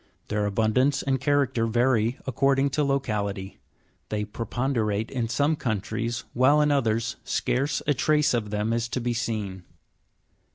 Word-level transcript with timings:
Their 0.29 0.47
abundance 0.47 1.03
and 1.03 1.21
character 1.21 1.67
vary 1.67 2.17
according 2.25 2.71
to 2.71 2.83
locality; 2.83 3.59
they 4.09 4.25
prepon 4.25 4.73
derate 4.73 5.11
in 5.11 5.29
some 5.29 5.55
countries, 5.55 6.23
while 6.33 6.59
in 6.59 6.71
others 6.71 7.17
scarce 7.23 7.83
a 7.85 7.93
trace 7.93 8.33
of 8.33 8.49
them 8.49 8.73
is 8.73 8.87
to 8.89 8.99
be 8.99 9.13
seen. 9.13 9.63